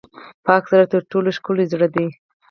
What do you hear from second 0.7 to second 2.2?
زړه تر ټولو ښکلی زړه دی.